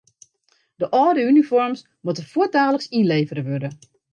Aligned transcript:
De 0.81 0.87
âlde 1.03 1.21
unifoarms 1.31 1.81
moatte 2.05 2.23
fuortdaliks 2.31 2.91
ynlevere 2.99 3.41
wurde. 3.49 3.69